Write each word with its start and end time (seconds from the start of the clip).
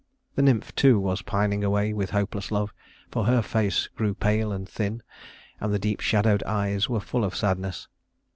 The 0.33 0.41
nymph, 0.41 0.73
too, 0.73 0.99
was 0.99 1.21
pining 1.21 1.63
away 1.63 1.93
with 1.93 2.09
hopeless 2.09 2.49
love, 2.49 2.73
for 3.11 3.25
her 3.25 3.43
face 3.43 3.85
grew 3.87 4.15
pale 4.15 4.51
and 4.51 4.67
thin, 4.67 5.03
and 5.59 5.71
the 5.71 5.77
deep 5.77 5.99
shadowed 5.99 6.41
eyes 6.45 6.89
were 6.89 6.99
full 6.99 7.23
of 7.23 7.35
sadness. 7.35 7.87